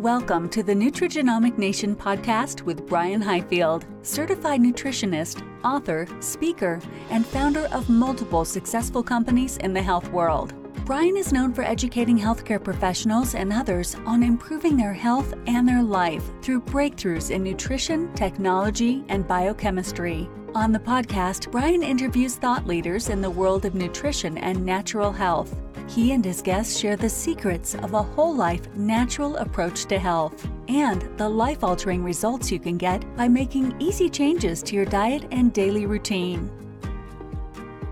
[0.00, 7.66] Welcome to the Nutrigenomic Nation podcast with Brian Highfield, certified nutritionist, author, speaker, and founder
[7.72, 10.52] of multiple successful companies in the health world.
[10.84, 15.82] Brian is known for educating healthcare professionals and others on improving their health and their
[15.82, 20.28] life through breakthroughs in nutrition, technology, and biochemistry.
[20.54, 25.56] On the podcast, Brian interviews thought leaders in the world of nutrition and natural health.
[25.88, 30.46] He and his guests share the secrets of a whole life natural approach to health
[30.68, 35.26] and the life altering results you can get by making easy changes to your diet
[35.30, 36.50] and daily routine.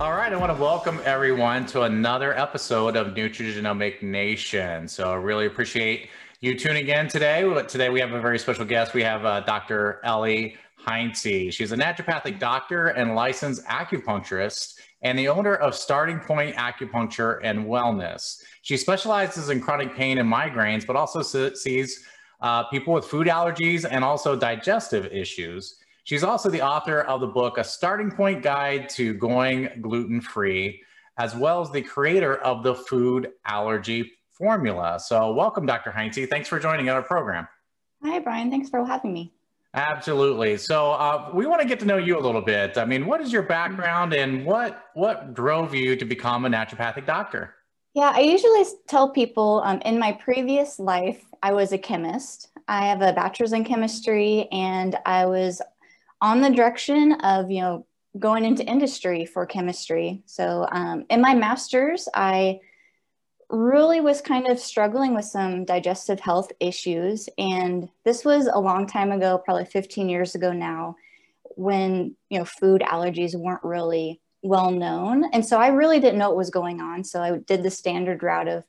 [0.00, 4.88] All right, I want to welcome everyone to another episode of Nutrigenomic Nation.
[4.88, 6.08] So I really appreciate
[6.40, 7.42] you tuning in today.
[7.68, 8.92] Today we have a very special guest.
[8.92, 10.00] We have uh, Dr.
[10.02, 11.54] Ellie Heinze.
[11.54, 17.66] She's a naturopathic doctor and licensed acupuncturist and the owner of Starting Point Acupuncture and
[17.66, 18.42] Wellness.
[18.62, 22.04] She specializes in chronic pain and migraines, but also sees
[22.40, 25.76] uh, people with food allergies and also digestive issues.
[26.04, 30.82] She's also the author of the book, A Starting Point Guide to Going Gluten Free,
[31.18, 34.98] as well as the creator of the food allergy formula.
[34.98, 35.90] So, welcome, Dr.
[35.90, 36.26] Heinze.
[36.28, 37.46] Thanks for joining our program.
[38.02, 38.50] Hi, Brian.
[38.50, 39.32] Thanks for having me.
[39.74, 40.56] Absolutely.
[40.56, 42.78] So uh, we want to get to know you a little bit.
[42.78, 47.06] I mean, what is your background and what what drove you to become a naturopathic
[47.06, 47.54] doctor?
[47.92, 52.50] Yeah, I usually tell people um, in my previous life, I was a chemist.
[52.68, 55.60] I have a bachelor's in chemistry, and I was
[56.20, 57.86] on the direction of you know
[58.20, 60.22] going into industry for chemistry.
[60.26, 62.60] So um, in my master's, I
[63.50, 67.28] really was kind of struggling with some digestive health issues.
[67.38, 70.96] And this was a long time ago, probably 15 years ago now,
[71.56, 75.24] when, you know, food allergies weren't really well known.
[75.32, 77.04] And so I really didn't know what was going on.
[77.04, 78.64] So I did the standard route of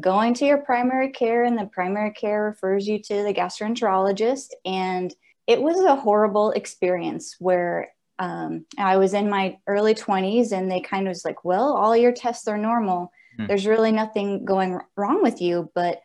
[0.00, 4.48] going to your primary care, and the primary care refers you to the gastroenterologist.
[4.64, 5.14] And
[5.46, 10.80] it was a horrible experience where um, I was in my early 20s and they
[10.80, 13.46] kind of was like, well, all your tests are normal Hmm.
[13.46, 15.70] There's really nothing going wrong with you.
[15.74, 16.02] But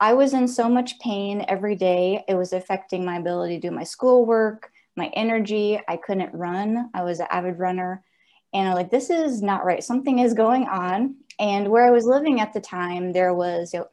[0.00, 2.24] I was in so much pain every day.
[2.28, 5.80] It was affecting my ability to do my schoolwork, my energy.
[5.88, 6.90] I couldn't run.
[6.94, 8.04] I was an avid runner.
[8.52, 9.82] And I'm like, this is not right.
[9.82, 11.16] Something is going on.
[11.38, 13.88] And where I was living at the time, there was you know,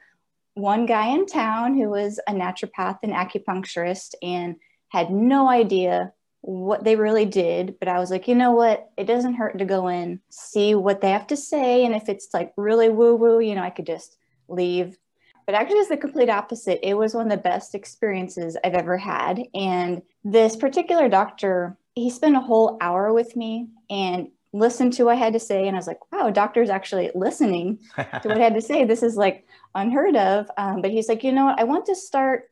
[0.55, 4.55] one guy in town who was a naturopath and acupuncturist and
[4.89, 6.13] had no idea
[6.43, 8.89] what they really did but i was like you know what?
[8.97, 12.27] It doesn't hurt to go in see what they have to say and if it's
[12.33, 14.17] like really woo woo you know i could just
[14.49, 14.97] leave.
[15.45, 16.85] But actually it's the complete opposite.
[16.87, 22.09] It was one of the best experiences i've ever had and this particular doctor he
[22.09, 25.77] spent a whole hour with me and listened to what i had to say and
[25.77, 28.83] i was like wow doctor's actually listening to what i had to say.
[28.83, 30.51] This is like unheard of.
[30.57, 31.59] Um, but he's like you know what?
[31.59, 32.49] I want to start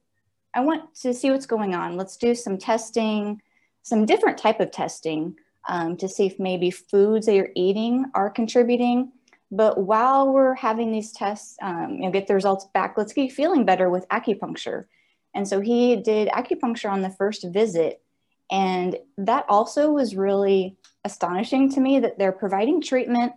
[0.54, 1.98] i want to see what's going on.
[1.98, 3.42] Let's do some testing
[3.84, 5.36] some different type of testing
[5.68, 9.12] um, to see if maybe foods that you're eating are contributing.
[9.52, 13.32] But while we're having these tests, um, you know, get the results back, let's get
[13.32, 14.86] feeling better with acupuncture.
[15.34, 18.02] And so he did acupuncture on the first visit.
[18.50, 23.34] And that also was really astonishing to me that they're providing treatment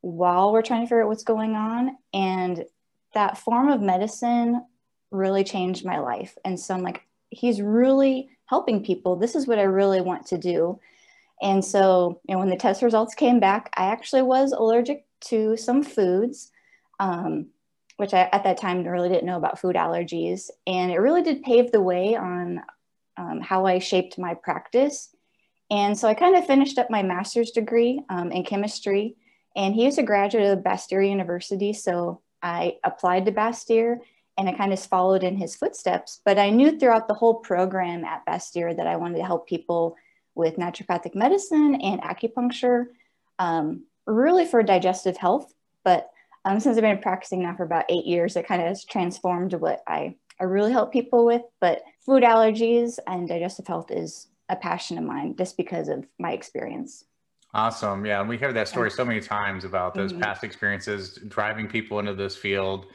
[0.00, 1.96] while we're trying to figure out what's going on.
[2.12, 2.64] And
[3.14, 4.64] that form of medicine
[5.10, 6.36] really changed my life.
[6.44, 9.16] And so I'm like, he's really helping people.
[9.16, 10.80] This is what I really want to do.
[11.40, 15.56] And so, you know, when the test results came back, I actually was allergic to
[15.56, 16.50] some foods,
[16.98, 17.48] um,
[17.96, 20.50] which I at that time really didn't know about food allergies.
[20.66, 22.62] And it really did pave the way on
[23.16, 25.14] um, how I shaped my practice.
[25.70, 29.16] And so I kind of finished up my master's degree um, in chemistry.
[29.54, 31.72] And he was a graduate of Bastyr University.
[31.72, 33.98] So I applied to Bastyr
[34.38, 36.22] and I kind of followed in his footsteps.
[36.24, 39.96] But I knew throughout the whole program at Bastyr that I wanted to help people
[40.36, 42.86] with naturopathic medicine and acupuncture,
[43.40, 45.52] um, really for digestive health.
[45.84, 46.10] But
[46.44, 49.54] um, since I've been practicing now for about eight years, it kind of has transformed
[49.54, 51.42] what I, I really help people with.
[51.60, 56.32] But food allergies and digestive health is a passion of mine just because of my
[56.32, 57.04] experience.
[57.54, 58.06] Awesome.
[58.06, 58.20] Yeah.
[58.20, 60.22] And we hear that story so many times about those mm-hmm.
[60.22, 62.86] past experiences driving people into this field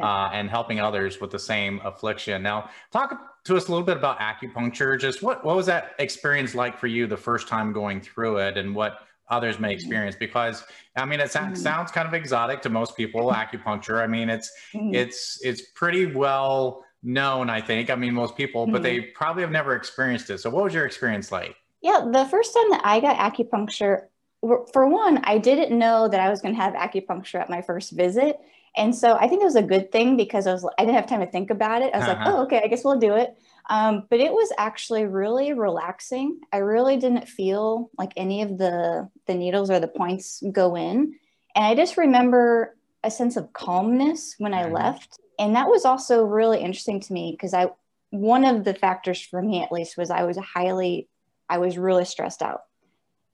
[0.00, 2.42] uh, and helping others with the same affliction.
[2.42, 4.98] Now, talk to us a little bit about acupuncture.
[4.98, 8.56] Just what, what was that experience like for you the first time going through it
[8.56, 9.74] and what others may mm-hmm.
[9.74, 10.16] experience?
[10.16, 10.64] Because
[10.96, 11.54] I mean, it mm-hmm.
[11.54, 14.02] sounds kind of exotic to most people, acupuncture.
[14.02, 14.94] I mean, it's, mm-hmm.
[14.94, 17.90] it's, it's pretty well known, I think.
[17.90, 19.12] I mean, most people, but they mm-hmm.
[19.14, 20.38] probably have never experienced it.
[20.38, 21.56] So what was your experience like?
[21.82, 24.06] Yeah, the first time that I got acupuncture,
[24.40, 27.92] for one, I didn't know that I was going to have acupuncture at my first
[27.92, 28.38] visit.
[28.76, 31.06] And so I think it was a good thing because I was I didn't have
[31.06, 31.94] time to think about it.
[31.94, 32.24] I was uh-huh.
[32.24, 33.36] like, oh, okay, I guess we'll do it.
[33.68, 36.40] Um, but it was actually really relaxing.
[36.52, 41.14] I really didn't feel like any of the the needles or the points go in,
[41.54, 44.74] and I just remember a sense of calmness when I mm-hmm.
[44.74, 45.18] left.
[45.38, 47.70] And that was also really interesting to me because I
[48.10, 51.08] one of the factors for me at least was I was highly
[51.48, 52.62] I was really stressed out.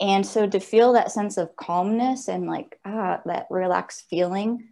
[0.00, 4.68] And so to feel that sense of calmness and like ah, that relaxed feeling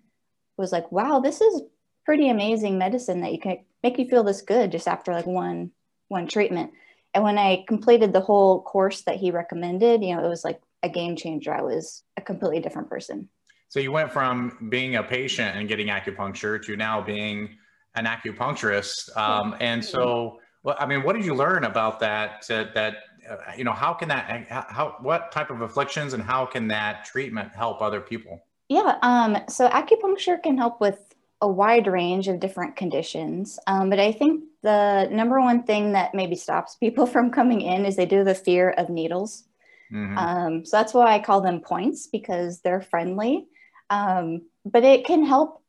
[0.56, 1.62] was like, wow, this is
[2.04, 5.70] pretty amazing medicine that you can make you feel this good just after like one
[6.08, 6.70] one treatment.
[7.14, 10.60] And when I completed the whole course that he recommended, you know, it was like
[10.82, 11.52] a game changer.
[11.52, 13.28] I was a completely different person.
[13.68, 17.56] So you went from being a patient and getting acupuncture to now being
[17.96, 19.16] an acupuncturist.
[19.16, 22.44] Um, and so, well, I mean, what did you learn about that?
[22.48, 22.96] Uh, that
[23.28, 24.46] uh, you know, how can that?
[24.48, 28.44] How what type of afflictions and how can that treatment help other people?
[28.68, 28.98] Yeah.
[29.02, 30.98] Um, so acupuncture can help with
[31.40, 33.58] a wide range of different conditions.
[33.66, 37.84] Um, but I think the number one thing that maybe stops people from coming in
[37.84, 39.44] is they do the fear of needles.
[39.92, 40.18] Mm-hmm.
[40.18, 43.46] Um, so that's why I call them points because they're friendly.
[43.90, 45.62] Um, but it can help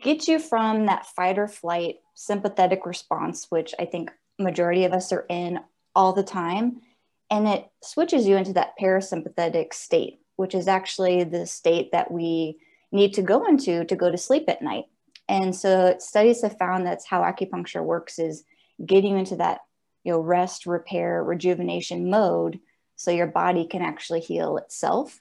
[0.00, 5.12] get you from that fight or flight sympathetic response, which I think majority of us
[5.12, 5.60] are in
[5.94, 6.80] all the time.
[7.30, 12.56] And it switches you into that parasympathetic state, which is actually the state that we
[12.92, 14.84] need to go into to go to sleep at night.
[15.28, 18.44] And so studies have found that's how acupuncture works is
[18.86, 19.62] getting you into that
[20.04, 22.60] you know rest, repair, rejuvenation mode
[22.94, 25.20] so your body can actually heal itself.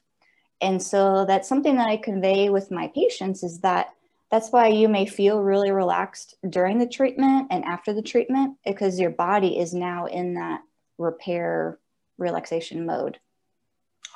[0.62, 3.90] And so that's something that I convey with my patients is that
[4.30, 9.00] that's why you may feel really relaxed during the treatment and after the treatment because
[9.00, 10.62] your body is now in that
[11.00, 11.80] repair
[12.20, 13.20] relaxation mode.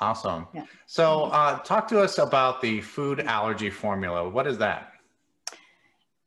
[0.00, 0.48] Awesome.
[0.52, 0.64] Yeah.
[0.86, 4.28] So, uh, talk to us about the food allergy formula.
[4.28, 4.92] What is that?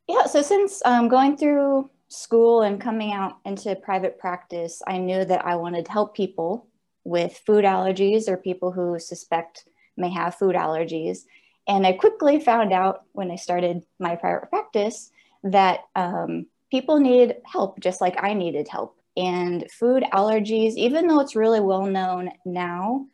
[0.07, 0.25] Yeah.
[0.25, 5.45] So, since um, going through school and coming out into private practice, I knew that
[5.45, 6.67] I wanted to help people
[7.03, 9.65] with food allergies or people who suspect
[9.97, 11.19] may have food allergies.
[11.67, 15.11] And I quickly found out when I started my private practice
[15.43, 18.99] that um, people need help just like I needed help.
[19.17, 23.07] And food allergies, even though it's really well known now,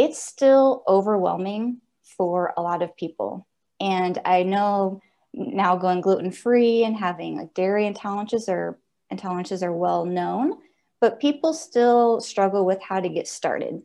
[0.00, 1.76] it's still overwhelming
[2.16, 3.46] for a lot of people.
[3.80, 5.02] And I know
[5.34, 8.78] now going gluten free and having like dairy intolerances are
[9.12, 10.56] intolerances are well known,
[11.02, 13.82] but people still struggle with how to get started.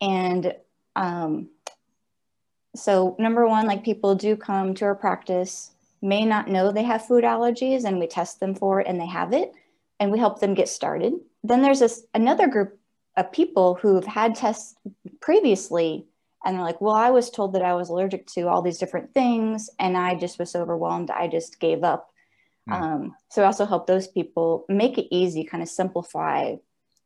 [0.00, 0.54] And
[0.94, 1.48] um,
[2.76, 7.06] so, number one, like people do come to our practice, may not know they have
[7.06, 9.52] food allergies, and we test them for it and they have it,
[9.98, 11.14] and we help them get started.
[11.42, 12.78] Then there's this another group
[13.16, 14.74] of people who've had tests
[15.20, 16.06] previously
[16.44, 19.14] and they're like, well, I was told that I was allergic to all these different
[19.14, 21.10] things, and I just was overwhelmed.
[21.10, 22.10] I just gave up.
[22.68, 22.80] Mm.
[22.80, 26.56] Um, so I also help those people make it easy, kind of simplify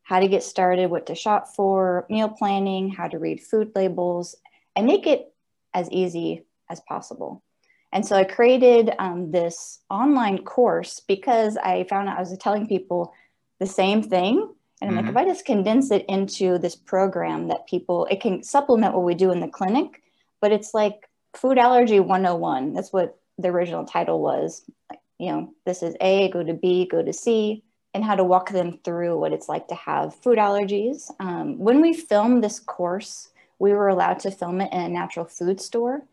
[0.02, 4.34] how to get started, what to shop for, meal planning, how to read food labels,
[4.74, 5.32] and make it
[5.72, 7.42] as easy as possible.
[7.92, 12.66] And so I created um, this online course because I found out I was telling
[12.66, 13.14] people
[13.60, 15.06] the same thing and I'm mm-hmm.
[15.06, 19.04] like, if I just condense it into this program that people, it can supplement what
[19.04, 20.02] we do in the clinic,
[20.40, 22.74] but it's like food allergy 101.
[22.74, 24.62] That's what the original title was.
[24.90, 28.24] Like, you know, this is A, go to B, go to C, and how to
[28.24, 31.10] walk them through what it's like to have food allergies.
[31.18, 35.24] Um, when we filmed this course, we were allowed to film it in a natural
[35.24, 36.04] food store.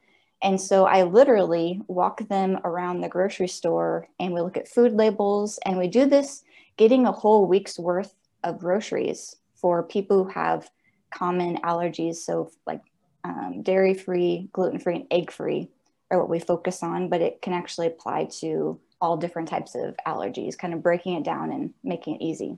[0.41, 4.93] And so I literally walk them around the grocery store and we look at food
[4.93, 6.43] labels and we do this
[6.77, 8.13] getting a whole week's worth
[8.46, 10.70] of groceries for people who have
[11.12, 12.16] common allergies.
[12.16, 12.82] So, like
[13.24, 15.70] um, dairy free, gluten free, and egg free
[16.12, 19.96] are what we focus on, but it can actually apply to all different types of
[20.08, 22.58] allergies, kind of breaking it down and making it easy.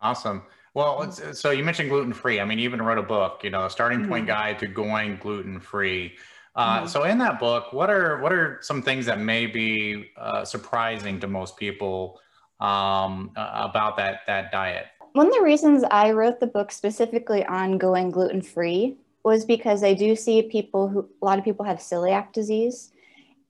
[0.00, 0.42] Awesome.
[0.74, 2.38] Well, so you mentioned gluten free.
[2.38, 4.36] I mean, you even wrote a book, you know, a starting point mm-hmm.
[4.36, 6.16] guide to going gluten free.
[6.54, 6.86] Uh, mm-hmm.
[6.88, 11.18] So, in that book, what are what are some things that may be uh, surprising
[11.20, 12.20] to most people
[12.60, 14.86] um, about that that diet?
[15.16, 19.82] One of the reasons I wrote the book specifically on going gluten free was because
[19.82, 22.92] I do see people who, a lot of people have celiac disease.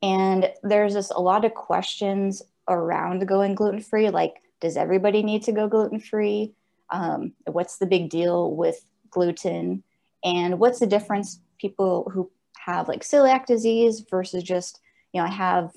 [0.01, 5.43] And there's just a lot of questions around going gluten free like, does everybody need
[5.43, 6.53] to go gluten free?
[6.91, 9.83] Um, what's the big deal with gluten?
[10.23, 12.31] And what's the difference people who
[12.65, 14.79] have like celiac disease versus just,
[15.13, 15.73] you know, I have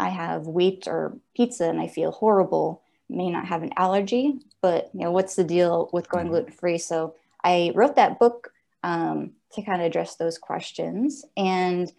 [0.00, 2.81] I have wheat or pizza and I feel horrible
[3.12, 6.34] may not have an allergy, but you know, what's the deal with going mm-hmm.
[6.34, 6.78] gluten free?
[6.78, 7.14] So
[7.44, 8.52] I wrote that book
[8.82, 11.24] um, to kind of address those questions.
[11.36, 11.92] And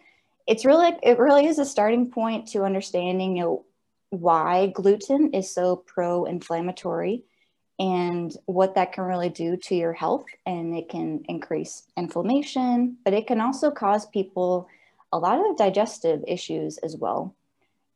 [0.47, 3.65] it's really it really is a starting point to understanding you know
[4.09, 7.23] why gluten is so pro-inflammatory
[7.79, 13.13] and what that can really do to your health and it can increase inflammation but
[13.13, 14.67] it can also cause people
[15.11, 17.33] a lot of digestive issues as well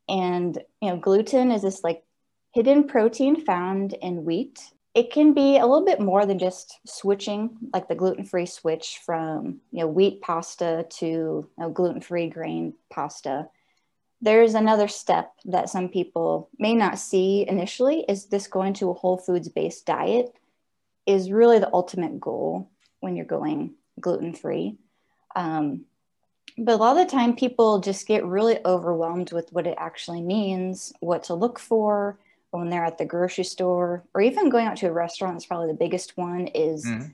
[0.08, 2.02] and you know gluten is this like
[2.58, 7.56] hidden protein found in wheat it can be a little bit more than just switching
[7.72, 13.46] like the gluten-free switch from you know wheat pasta to you know, gluten-free grain pasta.
[14.20, 18.94] There's another step that some people may not see initially is this going to a
[18.94, 20.34] whole foods based diet
[21.06, 24.78] is really the ultimate goal when you're going gluten-free.
[25.36, 25.84] Um,
[26.56, 30.22] but a lot of the time people just get really overwhelmed with what it actually
[30.22, 32.18] means what to look for
[32.50, 35.68] when they're at the grocery store or even going out to a restaurant is probably
[35.68, 37.08] the biggest one is mm-hmm.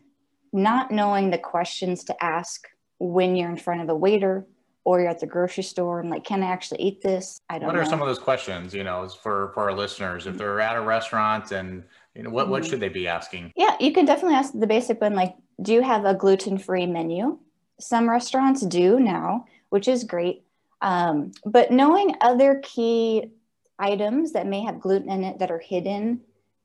[0.53, 4.47] not knowing the questions to ask when you're in front of a waiter
[4.85, 7.41] or you're at the grocery store and like can i actually eat this?
[7.51, 10.27] I don't what are some of those questions you know for for our listeners?
[10.27, 12.53] If they're at a restaurant and you know what, mm-hmm.
[12.53, 13.53] what should they be asking?
[13.57, 17.39] Yeah you can definitely ask the basic one like do you have a gluten-free menu?
[17.81, 20.45] Some restaurants do now which is great.
[20.83, 23.33] Um, but knowing other key
[23.79, 26.21] items that may have gluten in it that are hidden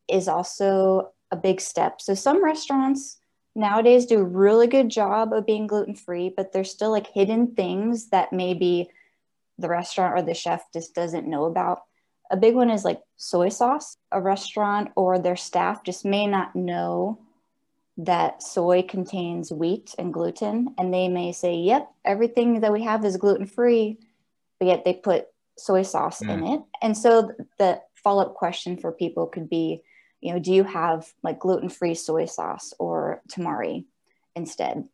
[0.07, 2.01] is also a big step.
[2.01, 3.17] So some restaurants
[3.55, 7.55] nowadays do a really good job of being gluten free, but there's still like hidden
[7.55, 8.89] things that maybe
[9.57, 11.81] the restaurant or the chef just doesn't know about.
[12.31, 13.97] A big one is like soy sauce.
[14.11, 17.19] A restaurant or their staff just may not know
[17.97, 23.03] that soy contains wheat and gluten, and they may say, Yep, everything that we have
[23.03, 23.97] is gluten free,
[24.57, 25.25] but yet they put
[25.59, 26.29] soy sauce mm.
[26.29, 26.61] in it.
[26.81, 29.81] And so the follow up question for people could be,
[30.21, 33.85] you know, do you have like gluten free soy sauce or tamari
[34.35, 34.87] instead?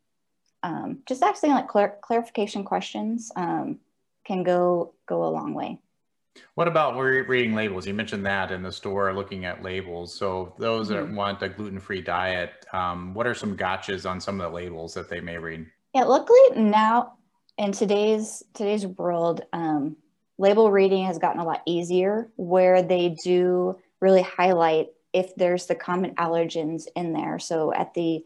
[0.64, 3.80] Um, just asking like clar- clarification questions um,
[4.26, 5.80] can go go a long way.
[6.56, 7.88] What about reading labels?
[7.88, 10.14] You mentioned that in the store, looking at labels.
[10.14, 11.08] So those mm-hmm.
[11.08, 14.94] that want a gluten-free diet, um, what are some gotchas on some of the labels
[14.96, 15.66] that they may read?
[15.94, 17.14] Yeah, luckily now
[17.58, 19.96] in today's today's world, um,
[20.38, 25.76] label reading has gotten a lot easier where they do really highlight if there's the
[25.76, 27.40] common allergens in there.
[27.40, 28.24] So at the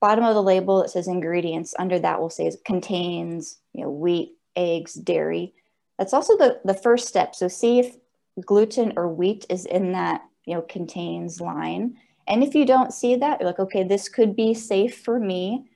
[0.00, 1.74] bottom of the label, it says ingredients.
[1.78, 5.54] Under that, we'll say it contains you know wheat, eggs, dairy.
[5.98, 7.34] That's also the, the first step.
[7.34, 7.96] So see if
[8.44, 11.96] gluten or wheat is in that you know contains line.
[12.26, 15.70] And if you don't see that, you're like, okay, this could be safe for me.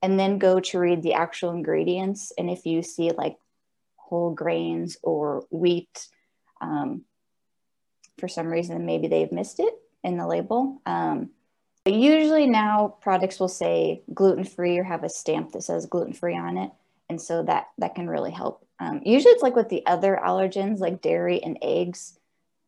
[0.00, 2.32] And then go to read the actual ingredients.
[2.36, 3.36] And if you see like
[4.12, 6.06] whole grains or wheat.
[6.60, 7.06] Um,
[8.18, 9.72] for some reason, maybe they've missed it
[10.04, 10.82] in the label.
[10.84, 11.30] Um,
[11.82, 16.12] but usually now products will say gluten free or have a stamp that says gluten
[16.12, 16.70] free on it.
[17.08, 18.66] And so that, that can really help.
[18.80, 22.18] Um, usually it's like with the other allergens like dairy and eggs,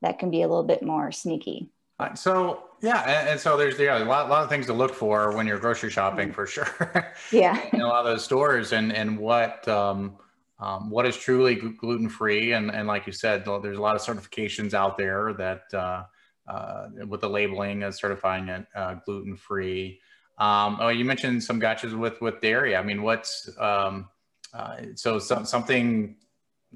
[0.01, 1.69] that can be a little bit more sneaky.
[1.99, 4.73] Uh, so yeah, and, and, so there's yeah, a lot, a lot of things to
[4.73, 7.13] look for when you're grocery shopping for sure.
[7.31, 10.17] Yeah, in a lot of those stores, and and what um,
[10.59, 12.53] um, what is truly gluten free.
[12.53, 16.05] And, and like you said, there's a lot of certifications out there that uh,
[16.49, 20.01] uh, with the labeling as certifying it uh, gluten free.
[20.39, 22.77] Um, oh, you mentioned some gotchas with with dairy.
[22.77, 24.09] I mean, what's um,
[24.53, 26.17] uh, so some, something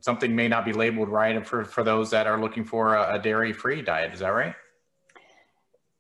[0.01, 3.19] something may not be labeled right for for those that are looking for a, a
[3.19, 4.13] dairy free diet.
[4.15, 4.55] Is that right?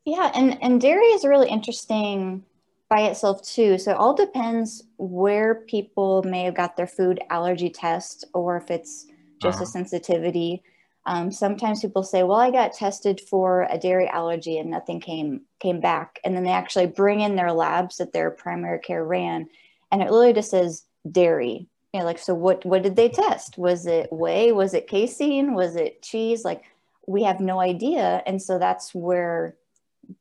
[0.04, 2.44] Yeah, and and dairy is a really interesting
[2.88, 3.78] by itself too.
[3.78, 8.70] So it all depends where people may have got their food allergy test or if
[8.70, 9.06] it's
[9.42, 9.64] just uh-huh.
[9.64, 10.62] a sensitivity.
[11.06, 15.42] Um, sometimes people say, "Well, I got tested for a dairy allergy and nothing came
[15.58, 19.48] came back," and then they actually bring in their labs that their primary care ran,
[19.90, 21.66] and it literally just says dairy.
[21.94, 23.56] You know, like so, what what did they test?
[23.56, 24.52] Was it whey?
[24.52, 25.54] Was it casein?
[25.54, 26.44] Was it cheese?
[26.44, 26.64] Like
[27.06, 29.56] we have no idea, and so that's where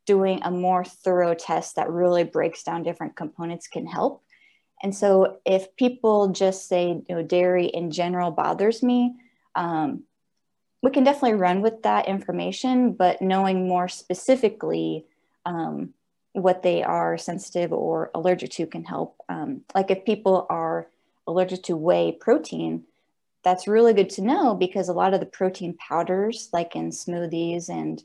[0.05, 4.23] doing a more thorough test that really breaks down different components can help.
[4.83, 9.15] And so if people just say, you know, dairy in general bothers me,
[9.55, 10.03] um,
[10.83, 15.05] we can definitely run with that information, but knowing more specifically
[15.45, 15.93] um,
[16.33, 19.15] what they are sensitive or allergic to can help.
[19.27, 20.87] Um, like if people are
[21.25, 22.83] allergic to whey protein,
[23.43, 27.69] that's really good to know because a lot of the protein powders, like in smoothies
[27.69, 28.03] and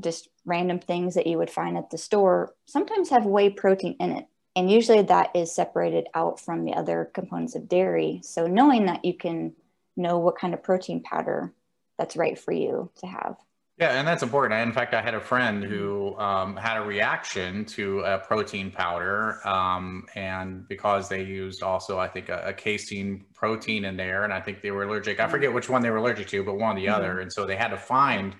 [0.00, 4.12] just random things that you would find at the store sometimes have whey protein in
[4.12, 4.26] it.
[4.56, 8.20] And usually that is separated out from the other components of dairy.
[8.22, 9.54] So knowing that you can
[9.96, 11.52] know what kind of protein powder
[11.98, 13.36] that's right for you to have.
[13.76, 14.60] Yeah, and that's important.
[14.60, 19.44] In fact, I had a friend who um, had a reaction to a protein powder,
[19.46, 24.32] um, and because they used also, I think, a, a, casein protein in there, and
[24.32, 25.18] I think they were allergic.
[25.18, 26.94] I forget which one they were allergic to, but one or the mm-hmm.
[26.94, 27.18] other.
[27.18, 28.36] And so they had to find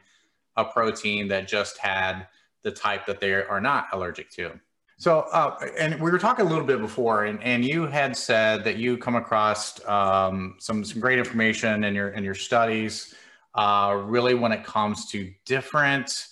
[0.56, 2.26] a protein that just had
[2.62, 4.52] the type that they are not allergic to.
[4.96, 8.62] So, uh, and we were talking a little bit before, and, and you had said
[8.64, 13.14] that you come across um, some some great information in your in your studies
[13.54, 16.28] uh, really when it comes to different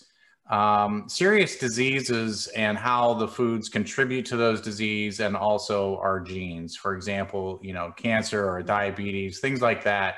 [0.51, 6.77] um, serious diseases and how the foods contribute to those diseases and also our genes.
[6.77, 10.17] For example, you know, cancer or diabetes, things like that.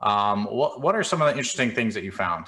[0.00, 2.46] Um, what, what are some of the interesting things that you found?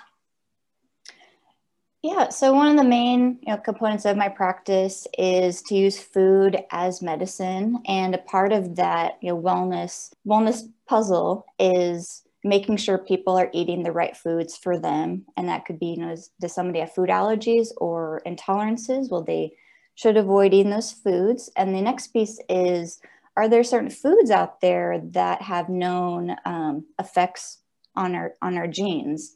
[2.03, 5.99] Yeah, so one of the main you know, components of my practice is to use
[5.99, 12.77] food as medicine, and a part of that you know, wellness wellness puzzle is making
[12.77, 15.25] sure people are eating the right foods for them.
[15.37, 19.11] And that could be, you know, does somebody have food allergies or intolerances?
[19.11, 19.55] Well, they
[19.97, 21.51] should avoid eating those foods.
[21.57, 23.01] And the next piece is,
[23.37, 27.59] are there certain foods out there that have known um, effects
[27.97, 29.35] on our on our genes?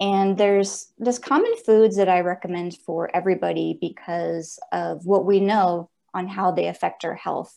[0.00, 5.90] And there's there's common foods that I recommend for everybody because of what we know
[6.14, 7.56] on how they affect our health.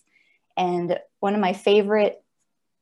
[0.58, 2.22] And one of my favorite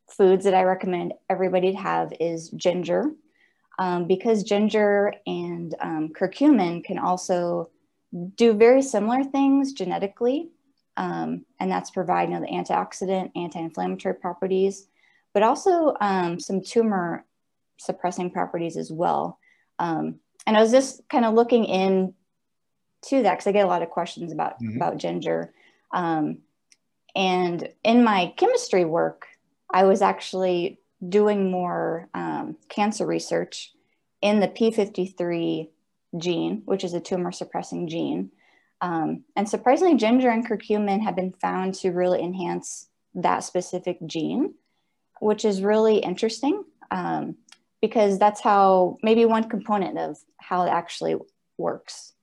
[0.10, 3.12] foods that I recommend everybody to have is ginger,
[3.80, 7.70] um, because ginger and um, curcumin can also
[8.36, 10.50] do very similar things genetically,
[10.98, 14.88] um, and that's provide you know, the antioxidant, anti-inflammatory properties,
[15.34, 17.26] but also um, some tumor
[17.78, 19.40] suppressing properties as well.
[19.82, 22.14] Um, and I was just kind of looking in
[23.08, 24.78] to that because I get a lot of questions about mm-hmm.
[24.78, 25.54] about ginger.
[25.92, 26.38] Um,
[27.16, 29.26] and in my chemistry work,
[29.74, 33.74] I was actually doing more um, cancer research
[34.22, 35.68] in the P53
[36.18, 38.32] gene, which is a tumor suppressing gene.
[38.82, 44.54] Um, and surprisingly, ginger and curcumin have been found to really enhance that specific gene,
[45.20, 47.36] which is really interesting um,
[47.82, 51.16] because that's how maybe one component of how it actually
[51.58, 52.14] works.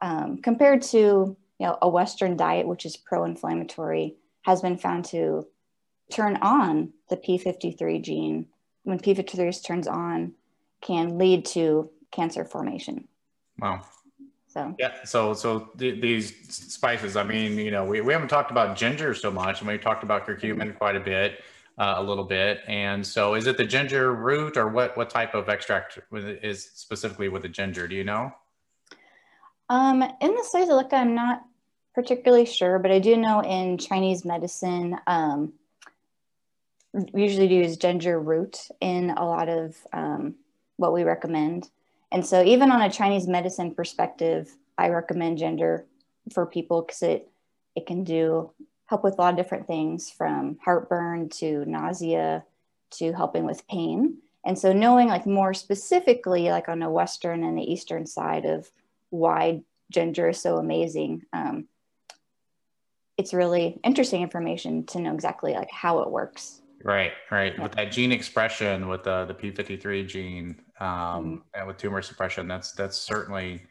[0.00, 5.46] Um, compared to you know a Western diet, which is pro-inflammatory, has been found to
[6.10, 8.46] turn on the P53 gene,
[8.84, 10.32] when P53 turns on,
[10.80, 13.08] can lead to cancer formation.
[13.58, 13.82] Wow.
[14.48, 17.16] So yeah, so so th- these spices.
[17.16, 20.02] I mean, you know, we, we haven't talked about ginger so much, and we talked
[20.02, 21.42] about curcumin quite a bit,
[21.78, 22.60] uh, a little bit.
[22.66, 27.28] And so, is it the ginger root, or what what type of extract is specifically
[27.28, 27.86] with the ginger?
[27.88, 28.32] Do you know?
[29.70, 31.42] Um, in the studies I'm not
[31.94, 35.52] particularly sure, but I do know in Chinese medicine, um,
[37.12, 40.34] we usually use ginger root in a lot of um,
[40.76, 41.70] what we recommend.
[42.10, 45.84] And so, even on a Chinese medicine perspective, I recommend ginger
[46.32, 47.30] for people because it
[47.76, 48.50] it can do
[48.88, 52.44] help with a lot of different things from heartburn to nausea
[52.90, 54.18] to helping with pain.
[54.44, 58.70] And so, knowing like more specifically, like on the western and the eastern side of
[59.10, 61.68] why ginger is so amazing, um,
[63.18, 66.62] it's really interesting information to know exactly like how it works.
[66.82, 67.54] Right, right.
[67.56, 67.62] Yeah.
[67.64, 71.36] With that gene expression, with the the p53 gene, um, mm-hmm.
[71.52, 73.66] and with tumor suppression, that's that's certainly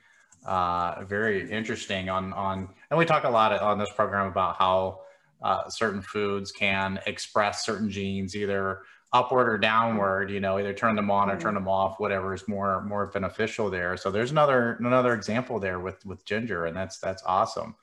[0.45, 2.09] uh, very interesting.
[2.09, 5.01] On on, and we talk a lot on this program about how
[5.41, 8.81] uh, certain foods can express certain genes either
[9.13, 10.29] upward or downward.
[10.29, 11.63] You know, either turn them on or turn mm-hmm.
[11.63, 11.99] them off.
[11.99, 13.97] Whatever is more more beneficial there.
[13.97, 17.75] So there's another another example there with with ginger, and that's that's awesome.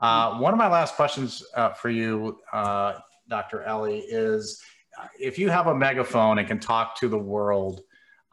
[0.00, 0.40] Uh, mm-hmm.
[0.40, 2.94] one of my last questions uh, for you, uh,
[3.28, 3.62] Dr.
[3.62, 4.62] Ellie, is
[5.18, 7.82] if you have a megaphone and can talk to the world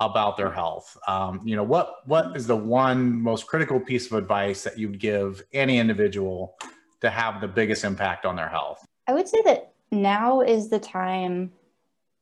[0.01, 4.13] about their health, um, you know, what what is the one most critical piece of
[4.17, 6.55] advice that you'd give any individual
[7.01, 8.85] to have the biggest impact on their health?
[9.07, 11.51] I would say that now is the time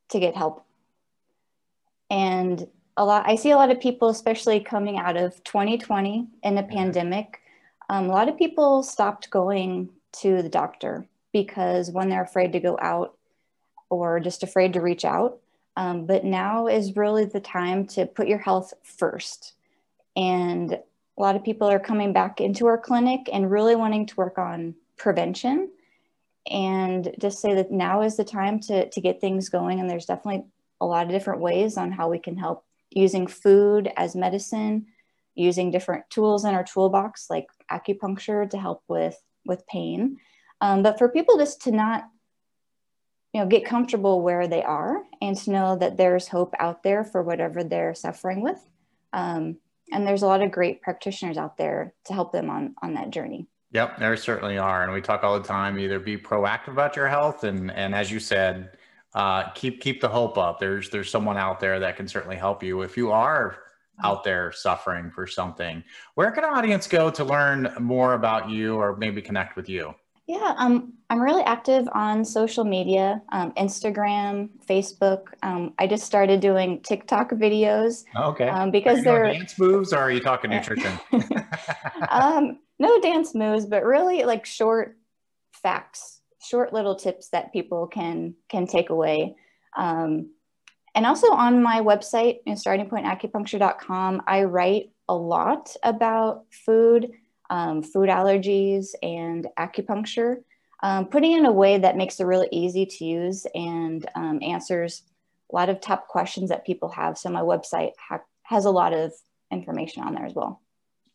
[0.10, 0.64] to get help.
[2.10, 6.56] And a lot, I see a lot of people, especially coming out of 2020 in
[6.56, 7.42] the pandemic,
[7.90, 12.60] um, a lot of people stopped going to the doctor because when they're afraid to
[12.60, 13.18] go out
[13.90, 15.40] or just afraid to reach out.
[15.76, 19.54] Um, but now is really the time to put your health first.
[20.16, 20.80] And
[21.18, 24.38] a lot of people are coming back into our clinic and really wanting to work
[24.38, 25.70] on prevention
[26.50, 29.80] and just say that now is the time to, to get things going.
[29.80, 30.46] And there's definitely
[30.80, 34.86] a lot of different ways on how we can help using food as medicine,
[35.36, 40.18] using different tools in our toolbox like acupuncture to help with, with pain.
[40.62, 42.06] Um, but for people just to not,
[43.34, 47.04] you know, get comfortable where they are and to know that there's hope out there
[47.04, 48.60] for whatever they're suffering with.
[49.14, 49.58] Um,
[49.92, 53.10] and there's a lot of great practitioners out there to help them on on that
[53.10, 53.48] journey.
[53.72, 55.78] Yep, there certainly are, and we talk all the time.
[55.78, 58.78] Either be proactive about your health, and and as you said,
[59.14, 60.60] uh, keep keep the hope up.
[60.60, 63.58] There's there's someone out there that can certainly help you if you are
[64.04, 65.84] out there suffering for something.
[66.16, 69.96] Where can our audience go to learn more about you or maybe connect with you?
[70.28, 75.28] Yeah, um, I'm really active on social media, um, Instagram, Facebook.
[75.42, 78.04] Um, I just started doing TikTok videos.
[78.16, 78.48] Okay.
[78.48, 80.92] Um, because they're dance moves, or are you talking nutrition?
[82.10, 84.98] um, no dance moves, but really like short
[85.54, 89.36] facts, short little tips that people can can take away.
[89.78, 90.32] Um,
[90.94, 97.12] and also on my website, you know, startingpointacupuncture.com, I write a lot about food
[97.50, 100.38] um, food allergies and acupuncture,
[100.84, 105.04] um, putting in a way that makes it really easy to use and um, answers
[105.52, 107.18] a lot of top questions that people have.
[107.18, 109.14] So my website ha- has a lot of
[109.52, 110.62] information on there as well.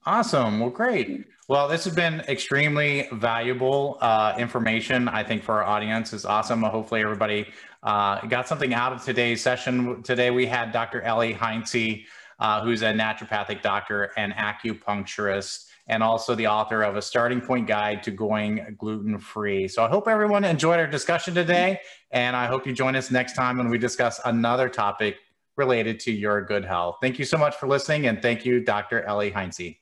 [0.04, 0.58] Awesome.
[0.58, 1.26] Well, great.
[1.48, 5.06] Well, this has been extremely valuable uh, information.
[5.06, 6.62] I think for our audience is awesome.
[6.62, 7.48] Hopefully, everybody
[7.82, 10.02] uh, got something out of today's session.
[10.02, 11.02] Today, we had Dr.
[11.02, 12.04] Ellie Heinze,
[12.40, 17.66] uh, who's a naturopathic doctor and acupuncturist and also the author of a starting point
[17.66, 19.66] guide to going gluten free.
[19.68, 23.34] So I hope everyone enjoyed our discussion today, and I hope you join us next
[23.34, 25.16] time when we discuss another topic
[25.56, 26.96] related to your good health.
[27.00, 29.02] Thank you so much for listening, and thank you, Dr.
[29.02, 29.76] Ellie Heinze.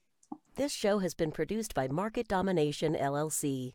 [0.57, 3.75] This show has been produced by Market Domination LLC.